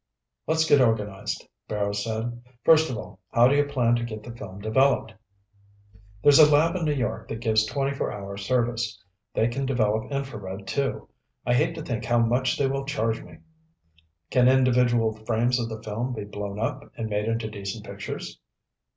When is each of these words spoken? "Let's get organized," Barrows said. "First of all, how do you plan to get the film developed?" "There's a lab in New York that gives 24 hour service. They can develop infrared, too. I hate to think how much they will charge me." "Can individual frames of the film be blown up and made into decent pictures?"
"Let's 0.47 0.67
get 0.67 0.81
organized," 0.81 1.47
Barrows 1.67 2.03
said. 2.03 2.41
"First 2.63 2.89
of 2.89 2.97
all, 2.97 3.19
how 3.31 3.47
do 3.47 3.55
you 3.55 3.65
plan 3.65 3.95
to 3.97 4.03
get 4.03 4.23
the 4.23 4.35
film 4.35 4.59
developed?" 4.59 5.13
"There's 6.23 6.39
a 6.39 6.51
lab 6.51 6.75
in 6.75 6.85
New 6.85 6.93
York 6.95 7.27
that 7.27 7.39
gives 7.39 7.67
24 7.67 8.11
hour 8.11 8.35
service. 8.35 8.99
They 9.35 9.47
can 9.47 9.67
develop 9.67 10.11
infrared, 10.11 10.65
too. 10.65 11.07
I 11.45 11.53
hate 11.53 11.75
to 11.75 11.83
think 11.83 12.03
how 12.03 12.17
much 12.17 12.57
they 12.57 12.65
will 12.65 12.85
charge 12.85 13.21
me." 13.21 13.41
"Can 14.31 14.47
individual 14.47 15.13
frames 15.23 15.59
of 15.59 15.69
the 15.69 15.83
film 15.83 16.13
be 16.15 16.23
blown 16.23 16.57
up 16.57 16.81
and 16.97 17.07
made 17.07 17.25
into 17.25 17.47
decent 17.47 17.85
pictures?" 17.85 18.39